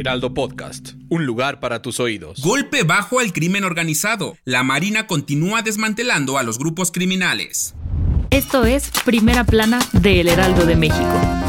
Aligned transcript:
Heraldo 0.00 0.32
Podcast, 0.32 0.92
un 1.10 1.26
lugar 1.26 1.60
para 1.60 1.82
tus 1.82 2.00
oídos. 2.00 2.40
Golpe 2.40 2.84
bajo 2.84 3.20
al 3.20 3.34
crimen 3.34 3.64
organizado. 3.64 4.34
La 4.44 4.62
Marina 4.62 5.06
continúa 5.06 5.60
desmantelando 5.60 6.38
a 6.38 6.42
los 6.42 6.58
grupos 6.58 6.90
criminales. 6.90 7.74
Esto 8.30 8.64
es 8.64 8.90
Primera 9.04 9.44
Plana 9.44 9.78
de 9.92 10.22
El 10.22 10.28
Heraldo 10.28 10.64
de 10.64 10.76
México. 10.76 11.39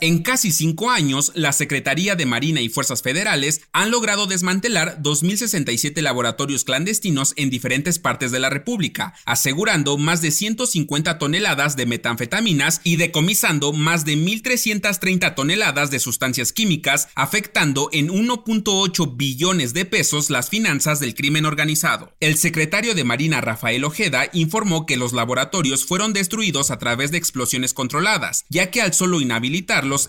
En 0.00 0.22
casi 0.22 0.52
cinco 0.52 0.92
años, 0.92 1.32
la 1.34 1.52
Secretaría 1.52 2.14
de 2.14 2.24
Marina 2.24 2.60
y 2.60 2.68
Fuerzas 2.68 3.02
Federales 3.02 3.62
han 3.72 3.90
logrado 3.90 4.28
desmantelar 4.28 5.02
2.067 5.02 6.00
laboratorios 6.02 6.62
clandestinos 6.62 7.32
en 7.36 7.50
diferentes 7.50 7.98
partes 7.98 8.30
de 8.30 8.38
la 8.38 8.48
República, 8.48 9.14
asegurando 9.24 9.98
más 9.98 10.22
de 10.22 10.30
150 10.30 11.18
toneladas 11.18 11.74
de 11.74 11.86
metanfetaminas 11.86 12.80
y 12.84 12.94
decomisando 12.94 13.72
más 13.72 14.04
de 14.04 14.16
1.330 14.16 15.34
toneladas 15.34 15.90
de 15.90 15.98
sustancias 15.98 16.52
químicas, 16.52 17.08
afectando 17.16 17.88
en 17.92 18.08
1.8 18.08 19.16
billones 19.16 19.74
de 19.74 19.84
pesos 19.84 20.30
las 20.30 20.48
finanzas 20.48 21.00
del 21.00 21.16
crimen 21.16 21.44
organizado. 21.44 22.14
El 22.20 22.36
secretario 22.36 22.94
de 22.94 23.02
Marina 23.02 23.40
Rafael 23.40 23.82
Ojeda 23.82 24.28
informó 24.32 24.86
que 24.86 24.96
los 24.96 25.12
laboratorios 25.12 25.84
fueron 25.84 26.12
destruidos 26.12 26.70
a 26.70 26.78
través 26.78 27.10
de 27.10 27.18
explosiones 27.18 27.74
controladas, 27.74 28.44
ya 28.48 28.70
que 28.70 28.80
al 28.80 28.94
solo 28.94 29.20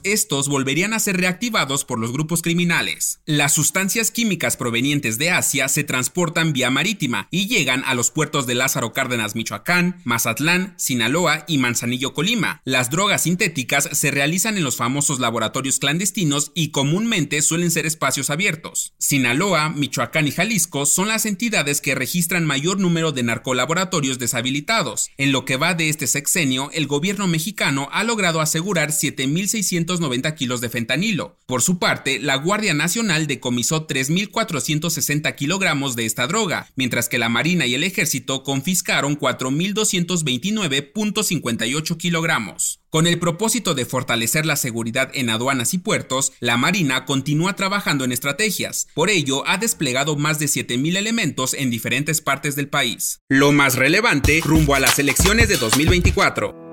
estos 0.03 0.49
volverían 0.49 0.93
a 0.93 0.99
ser 0.99 1.17
reactivados 1.17 1.85
por 1.85 1.99
los 1.99 2.11
grupos 2.11 2.41
criminales. 2.41 3.21
Las 3.25 3.53
sustancias 3.53 4.11
químicas 4.11 4.57
provenientes 4.57 5.17
de 5.17 5.31
Asia 5.31 5.67
se 5.69 5.83
transportan 5.83 6.53
vía 6.53 6.69
marítima 6.69 7.27
y 7.31 7.47
llegan 7.47 7.83
a 7.85 7.93
los 7.93 8.11
puertos 8.11 8.45
de 8.47 8.55
Lázaro 8.55 8.93
Cárdenas, 8.93 9.35
Michoacán, 9.35 10.01
Mazatlán, 10.03 10.73
Sinaloa 10.77 11.45
y 11.47 11.57
Manzanillo, 11.57 12.13
Colima. 12.13 12.61
Las 12.65 12.89
drogas 12.89 13.23
sintéticas 13.23 13.89
se 13.91 14.11
realizan 14.11 14.57
en 14.57 14.63
los 14.63 14.75
famosos 14.75 15.19
laboratorios 15.19 15.79
clandestinos 15.79 16.51
y 16.55 16.71
comúnmente 16.71 17.41
suelen 17.41 17.71
ser 17.71 17.85
espacios 17.85 18.29
abiertos. 18.29 18.93
Sinaloa, 18.97 19.69
Michoacán 19.69 20.27
y 20.27 20.31
Jalisco 20.31 20.85
son 20.85 21.07
las 21.07 21.25
entidades 21.25 21.81
que 21.81 21.95
registran 21.95 22.45
mayor 22.45 22.79
número 22.79 23.11
de 23.11 23.23
narcolaboratorios 23.23 24.19
deshabilitados. 24.19 25.11
En 25.17 25.31
lo 25.31 25.45
que 25.45 25.57
va 25.57 25.73
de 25.73 25.89
este 25.89 26.07
sexenio, 26.07 26.69
el 26.73 26.87
gobierno 26.87 27.27
mexicano 27.27 27.89
ha 27.91 28.03
logrado 28.03 28.41
asegurar 28.41 28.89
7.600 28.89 29.68
690 29.69 30.35
kilos 30.35 30.59
de 30.61 30.69
fentanilo. 30.69 31.37
Por 31.45 31.61
su 31.61 31.77
parte, 31.79 32.19
la 32.19 32.35
Guardia 32.35 32.73
Nacional 32.73 33.27
decomisó 33.27 33.87
3.460 33.87 35.35
kilogramos 35.35 35.95
de 35.95 36.05
esta 36.05 36.27
droga, 36.27 36.67
mientras 36.75 37.07
que 37.09 37.19
la 37.19 37.29
Marina 37.29 37.65
y 37.65 37.75
el 37.75 37.83
Ejército 37.83 38.43
confiscaron 38.43 39.19
4.229.58 39.19 41.97
kilogramos. 41.97 42.79
Con 42.89 43.05
el 43.05 43.19
propósito 43.19 43.75
de 43.75 43.85
fortalecer 43.85 44.47
la 44.47 44.55
seguridad 44.55 45.11
en 45.13 45.29
aduanas 45.29 45.75
y 45.75 45.77
puertos, 45.77 46.31
la 46.39 46.57
Marina 46.57 47.05
continúa 47.05 47.55
trabajando 47.55 48.03
en 48.03 48.11
estrategias. 48.11 48.87
Por 48.95 49.11
ello, 49.11 49.47
ha 49.47 49.59
desplegado 49.59 50.15
más 50.15 50.39
de 50.39 50.47
7.000 50.47 50.97
elementos 50.97 51.53
en 51.53 51.69
diferentes 51.69 52.21
partes 52.21 52.55
del 52.55 52.67
país. 52.67 53.19
Lo 53.29 53.51
más 53.51 53.75
relevante 53.75 54.41
rumbo 54.43 54.73
a 54.73 54.79
las 54.79 54.97
elecciones 54.97 55.49
de 55.49 55.57
2024. 55.57 56.68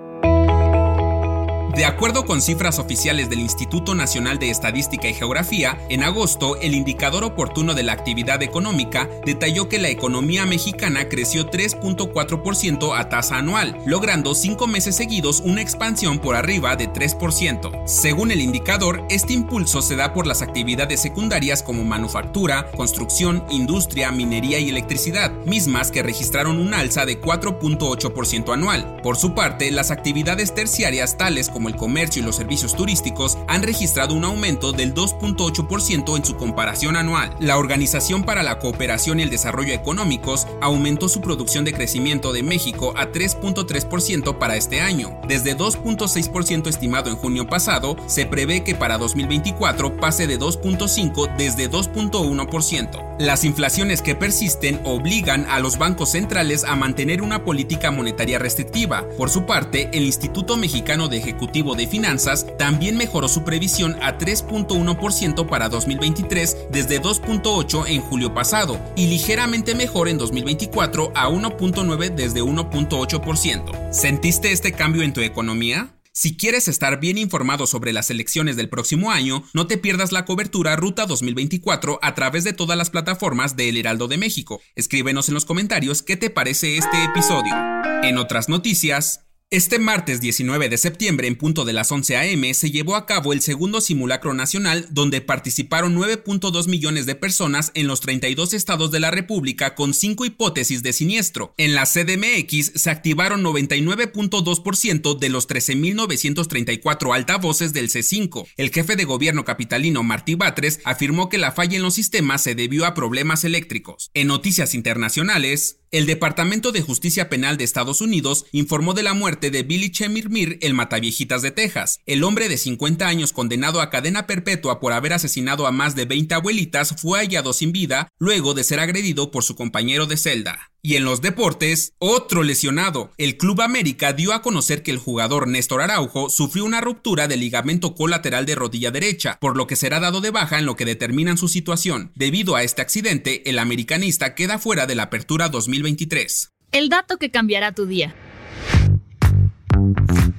De 1.76 1.84
acuerdo 1.84 2.24
con 2.24 2.40
cifras 2.40 2.78
oficiales 2.78 3.28
del 3.28 3.40
Instituto 3.40 3.94
Nacional 3.94 4.38
de 4.38 4.48
Estadística 4.48 5.08
y 5.08 5.12
Geografía, 5.12 5.78
en 5.90 6.04
agosto 6.04 6.56
el 6.56 6.74
indicador 6.74 7.22
oportuno 7.22 7.74
de 7.74 7.82
la 7.82 7.92
actividad 7.92 8.42
económica 8.42 9.10
detalló 9.26 9.68
que 9.68 9.78
la 9.78 9.90
economía 9.90 10.46
mexicana 10.46 11.10
creció 11.10 11.50
3.4% 11.50 12.98
a 12.98 13.10
tasa 13.10 13.36
anual, 13.36 13.76
logrando 13.84 14.34
cinco 14.34 14.66
meses 14.66 14.96
seguidos 14.96 15.42
una 15.44 15.60
expansión 15.60 16.18
por 16.18 16.34
arriba 16.34 16.76
de 16.76 16.88
3%. 16.90 17.86
Según 17.86 18.30
el 18.30 18.40
indicador, 18.40 19.04
este 19.10 19.34
impulso 19.34 19.82
se 19.82 19.96
da 19.96 20.14
por 20.14 20.26
las 20.26 20.40
actividades 20.40 21.02
secundarias 21.02 21.62
como 21.62 21.84
manufactura, 21.84 22.70
construcción, 22.70 23.44
industria, 23.50 24.10
minería 24.12 24.58
y 24.58 24.70
electricidad, 24.70 25.30
mismas 25.44 25.90
que 25.90 26.02
registraron 26.02 26.58
un 26.58 26.72
alza 26.72 27.04
de 27.04 27.20
4.8% 27.20 28.54
anual. 28.54 28.96
Por 29.02 29.18
su 29.18 29.34
parte, 29.34 29.70
las 29.70 29.90
actividades 29.90 30.54
terciarias 30.54 31.18
tales 31.18 31.50
como 31.50 31.65
el 31.68 31.76
comercio 31.76 32.22
y 32.22 32.24
los 32.24 32.36
servicios 32.36 32.74
turísticos 32.74 33.38
han 33.48 33.62
registrado 33.62 34.14
un 34.14 34.24
aumento 34.24 34.72
del 34.72 34.94
2.8% 34.94 36.16
en 36.16 36.24
su 36.24 36.36
comparación 36.36 36.96
anual. 36.96 37.34
La 37.40 37.58
Organización 37.58 38.24
para 38.24 38.42
la 38.42 38.58
Cooperación 38.58 39.20
y 39.20 39.22
el 39.22 39.30
Desarrollo 39.30 39.72
Económicos 39.72 40.46
aumentó 40.60 41.08
su 41.08 41.20
producción 41.20 41.64
de 41.64 41.72
crecimiento 41.72 42.32
de 42.32 42.42
México 42.42 42.92
a 42.96 43.12
3.3% 43.12 44.38
para 44.38 44.56
este 44.56 44.80
año. 44.80 45.18
Desde 45.28 45.56
2.6% 45.56 46.68
estimado 46.68 47.10
en 47.10 47.16
junio 47.16 47.46
pasado, 47.46 47.96
se 48.06 48.26
prevé 48.26 48.64
que 48.64 48.74
para 48.74 48.98
2024 48.98 49.96
pase 49.96 50.26
de 50.26 50.38
2.5 50.38 51.36
desde 51.36 51.70
2.1%. 51.70 53.16
Las 53.18 53.44
inflaciones 53.44 54.02
que 54.02 54.14
persisten 54.14 54.78
obligan 54.84 55.46
a 55.46 55.58
los 55.58 55.78
bancos 55.78 56.10
centrales 56.10 56.64
a 56.64 56.76
mantener 56.76 57.22
una 57.22 57.44
política 57.44 57.90
monetaria 57.90 58.38
restrictiva. 58.38 59.08
Por 59.16 59.30
su 59.30 59.46
parte, 59.46 59.88
el 59.94 60.04
Instituto 60.04 60.56
Mexicano 60.58 61.08
de 61.08 61.22
De 61.56 61.86
Finanzas 61.86 62.46
también 62.58 62.98
mejoró 62.98 63.28
su 63.28 63.42
previsión 63.42 63.96
a 64.02 64.18
3.1% 64.18 65.48
para 65.48 65.70
2023 65.70 66.68
desde 66.70 67.00
2.8 67.00 67.84
en 67.88 68.02
julio 68.02 68.34
pasado 68.34 68.78
y 68.94 69.06
ligeramente 69.06 69.74
mejor 69.74 70.08
en 70.08 70.18
2024 70.18 71.12
a 71.14 71.30
1.9 71.30 72.14
desde 72.14 72.42
1.8%. 72.42 73.90
¿Sentiste 73.90 74.52
este 74.52 74.72
cambio 74.72 75.02
en 75.02 75.14
tu 75.14 75.22
economía? 75.22 75.96
Si 76.12 76.36
quieres 76.36 76.66
estar 76.68 76.98
bien 76.98 77.18
informado 77.18 77.66
sobre 77.66 77.92
las 77.92 78.10
elecciones 78.10 78.56
del 78.56 78.70
próximo 78.70 79.10
año, 79.10 79.44
no 79.52 79.66
te 79.66 79.76
pierdas 79.76 80.12
la 80.12 80.24
cobertura 80.24 80.74
Ruta 80.76 81.04
2024 81.04 81.98
a 82.00 82.14
través 82.14 82.42
de 82.44 82.54
todas 82.54 82.78
las 82.78 82.88
plataformas 82.88 83.54
de 83.54 83.68
El 83.68 83.76
Heraldo 83.76 84.08
de 84.08 84.16
México. 84.16 84.60
Escríbenos 84.76 85.28
en 85.28 85.34
los 85.34 85.44
comentarios 85.44 86.02
qué 86.02 86.16
te 86.16 86.30
parece 86.30 86.78
este 86.78 87.04
episodio. 87.04 87.54
En 88.02 88.16
otras 88.16 88.48
noticias, 88.48 89.25
este 89.50 89.78
martes 89.78 90.20
19 90.20 90.68
de 90.68 90.76
septiembre, 90.76 91.28
en 91.28 91.36
punto 91.36 91.64
de 91.64 91.72
las 91.72 91.92
11 91.92 92.16
a.m., 92.16 92.52
se 92.52 92.72
llevó 92.72 92.96
a 92.96 93.06
cabo 93.06 93.32
el 93.32 93.40
segundo 93.40 93.80
simulacro 93.80 94.34
nacional, 94.34 94.88
donde 94.90 95.20
participaron 95.20 95.94
9.2 95.94 96.66
millones 96.66 97.06
de 97.06 97.14
personas 97.14 97.70
en 97.74 97.86
los 97.86 98.00
32 98.00 98.54
estados 98.54 98.90
de 98.90 98.98
la 98.98 99.12
República 99.12 99.76
con 99.76 99.94
cinco 99.94 100.24
hipótesis 100.24 100.82
de 100.82 100.92
siniestro. 100.92 101.54
En 101.58 101.76
la 101.76 101.84
CDMX 101.86 102.72
se 102.74 102.90
activaron 102.90 103.44
99.2% 103.44 105.16
de 105.16 105.28
los 105.28 105.48
13.934 105.48 107.14
altavoces 107.14 107.72
del 107.72 107.88
C5. 107.88 108.48
El 108.56 108.70
jefe 108.70 108.96
de 108.96 109.04
gobierno 109.04 109.44
capitalino 109.44 110.02
Martí 110.02 110.34
Batres 110.34 110.80
afirmó 110.82 111.28
que 111.28 111.38
la 111.38 111.52
falla 111.52 111.76
en 111.76 111.84
los 111.84 111.94
sistemas 111.94 112.42
se 112.42 112.56
debió 112.56 112.84
a 112.84 112.94
problemas 112.94 113.44
eléctricos. 113.44 114.10
En 114.12 114.26
noticias 114.26 114.74
internacionales, 114.74 115.78
el 115.96 116.04
Departamento 116.04 116.72
de 116.72 116.82
Justicia 116.82 117.30
Penal 117.30 117.56
de 117.56 117.64
Estados 117.64 118.02
Unidos 118.02 118.44
informó 118.52 118.92
de 118.92 119.02
la 119.02 119.14
muerte 119.14 119.50
de 119.50 119.62
Billy 119.62 119.90
Chemirmir, 119.90 120.58
el 120.60 120.74
Mataviejitas 120.74 121.40
de 121.40 121.52
Texas. 121.52 122.00
El 122.04 122.22
hombre 122.22 122.50
de 122.50 122.58
50 122.58 123.08
años 123.08 123.32
condenado 123.32 123.80
a 123.80 123.88
cadena 123.88 124.26
perpetua 124.26 124.78
por 124.78 124.92
haber 124.92 125.14
asesinado 125.14 125.66
a 125.66 125.72
más 125.72 125.94
de 125.94 126.04
20 126.04 126.34
abuelitas 126.34 126.96
fue 127.00 127.20
hallado 127.20 127.54
sin 127.54 127.72
vida 127.72 128.08
luego 128.18 128.52
de 128.52 128.64
ser 128.64 128.78
agredido 128.78 129.30
por 129.30 129.42
su 129.42 129.56
compañero 129.56 130.04
de 130.04 130.18
celda. 130.18 130.70
Y 130.86 130.94
en 130.94 131.04
los 131.04 131.20
deportes, 131.20 131.94
otro 131.98 132.44
lesionado. 132.44 133.10
El 133.18 133.38
Club 133.38 133.60
América 133.60 134.12
dio 134.12 134.32
a 134.32 134.40
conocer 134.40 134.84
que 134.84 134.92
el 134.92 134.98
jugador 134.98 135.48
Néstor 135.48 135.82
Araujo 135.82 136.30
sufrió 136.30 136.64
una 136.64 136.80
ruptura 136.80 137.26
del 137.26 137.40
ligamento 137.40 137.96
colateral 137.96 138.46
de 138.46 138.54
rodilla 138.54 138.92
derecha, 138.92 139.36
por 139.40 139.56
lo 139.56 139.66
que 139.66 139.74
será 139.74 139.98
dado 139.98 140.20
de 140.20 140.30
baja 140.30 140.60
en 140.60 140.64
lo 140.64 140.76
que 140.76 140.84
determinan 140.84 141.38
su 141.38 141.48
situación. 141.48 142.12
Debido 142.14 142.54
a 142.54 142.62
este 142.62 142.82
accidente, 142.82 143.50
el 143.50 143.58
americanista 143.58 144.36
queda 144.36 144.60
fuera 144.60 144.86
de 144.86 144.94
la 144.94 145.02
apertura 145.02 145.48
2023. 145.48 146.52
El 146.70 146.88
dato 146.88 147.16
que 147.16 147.32
cambiará 147.32 147.72
tu 147.72 147.86
día. 147.86 148.14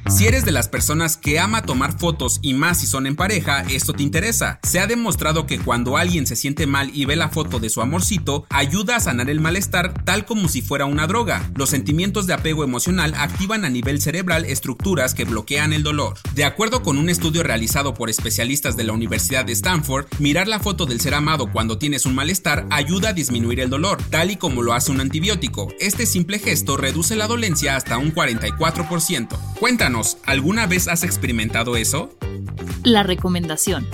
Si 0.09 0.25
eres 0.25 0.45
de 0.45 0.53
las 0.53 0.69
personas 0.69 1.17
que 1.17 1.37
ama 1.37 1.63
tomar 1.63 1.99
fotos 1.99 2.39
y 2.41 2.53
más 2.53 2.79
si 2.79 2.87
son 2.87 3.07
en 3.07 3.17
pareja, 3.17 3.63
esto 3.63 3.91
te 3.91 4.03
interesa. 4.03 4.57
Se 4.63 4.79
ha 4.79 4.87
demostrado 4.87 5.45
que 5.45 5.59
cuando 5.59 5.97
alguien 5.97 6.25
se 6.25 6.37
siente 6.37 6.65
mal 6.65 6.91
y 6.93 7.03
ve 7.03 7.17
la 7.17 7.27
foto 7.27 7.59
de 7.59 7.69
su 7.69 7.81
amorcito, 7.81 8.45
ayuda 8.49 8.95
a 8.95 8.99
sanar 9.01 9.29
el 9.29 9.41
malestar 9.41 10.05
tal 10.05 10.23
como 10.25 10.47
si 10.47 10.61
fuera 10.61 10.85
una 10.85 11.07
droga. 11.07 11.51
Los 11.55 11.71
sentimientos 11.71 12.25
de 12.25 12.33
apego 12.33 12.63
emocional 12.63 13.15
activan 13.17 13.65
a 13.65 13.69
nivel 13.69 14.01
cerebral 14.01 14.45
estructuras 14.45 15.13
que 15.13 15.25
bloquean 15.25 15.73
el 15.73 15.83
dolor. 15.83 16.13
De 16.35 16.45
acuerdo 16.45 16.83
con 16.83 16.97
un 16.97 17.09
estudio 17.09 17.43
realizado 17.43 17.93
por 17.93 18.09
especialistas 18.09 18.77
de 18.77 18.85
la 18.85 18.93
Universidad 18.93 19.43
de 19.43 19.51
Stanford, 19.51 20.05
mirar 20.19 20.47
la 20.47 20.61
foto 20.61 20.85
del 20.85 21.01
ser 21.01 21.15
amado 21.15 21.51
cuando 21.51 21.77
tienes 21.77 22.05
un 22.05 22.15
malestar 22.15 22.65
ayuda 22.69 23.09
a 23.09 23.13
disminuir 23.13 23.59
el 23.59 23.69
dolor, 23.69 24.01
tal 24.09 24.31
y 24.31 24.37
como 24.37 24.63
lo 24.63 24.73
hace 24.73 24.89
un 24.89 25.01
antibiótico. 25.01 25.67
Este 25.81 26.05
simple 26.05 26.39
gesto 26.39 26.77
reduce 26.77 27.17
la 27.17 27.27
dolencia 27.27 27.75
hasta 27.75 27.97
un 27.97 28.15
44%. 28.15 29.37
Cuéntanos, 29.59 30.17
¿alguna 30.23 30.67
vez 30.67 30.87
has 30.87 31.03
experimentado 31.03 31.77
eso? 31.77 32.15
La 32.83 33.01
recomendación. 33.01 33.87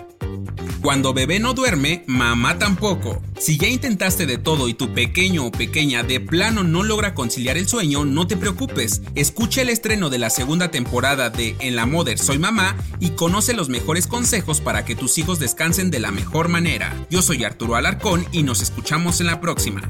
Cuando 0.82 1.14
bebé 1.14 1.40
no 1.40 1.54
duerme, 1.54 2.04
mamá 2.06 2.60
tampoco. 2.60 3.24
Si 3.40 3.58
ya 3.58 3.70
intentaste 3.70 4.26
de 4.26 4.38
todo 4.38 4.68
y 4.68 4.74
tu 4.74 4.94
pequeño 4.94 5.46
o 5.46 5.52
pequeña 5.52 6.04
de 6.04 6.20
plano 6.20 6.64
no 6.64 6.84
logra 6.84 7.14
conciliar 7.14 7.56
el 7.56 7.70
sueño, 7.70 8.04
no 8.04 8.28
te 8.28 8.36
preocupes. 8.36 9.02
Escucha 9.16 9.62
el 9.62 9.70
estreno 9.70 10.10
de 10.10 10.20
la 10.20 10.30
segunda 10.30 10.70
temporada 10.70 11.30
de 11.30 11.56
En 11.60 11.78
la 11.78 11.86
Mother 11.86 12.20
Soy 12.20 12.40
Mamá 12.40 12.76
y 13.00 13.12
conoce 13.12 13.54
los 13.54 13.70
mejores 13.70 14.08
consejos 14.08 14.60
para 14.60 14.84
que 14.84 14.96
tus 14.96 15.18
hijos 15.18 15.40
descansen 15.40 15.90
de 15.90 16.02
la 16.02 16.12
mejor 16.12 16.50
manera. 16.50 16.94
Yo 17.10 17.22
soy 17.22 17.46
Arturo 17.46 17.78
Alarcón 17.78 18.26
y 18.34 18.44
nos 18.44 18.62
escuchamos 18.62 19.22
en 19.22 19.28
la 19.28 19.40
próxima. 19.40 19.90